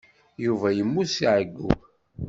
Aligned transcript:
Yuba 0.45 0.67
yemmut 0.77 1.09
seg 1.11 1.27
ɛeyyu. 1.33 1.69